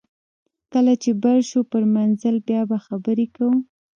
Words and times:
کله 0.73 0.93
چې 1.03 1.11
بر 1.23 1.37
شو 1.49 1.59
پر 1.71 1.83
منزل 1.95 2.35
بیا 2.47 2.61
به 2.69 2.77
خبرې 2.85 3.25
کوو 3.35 3.57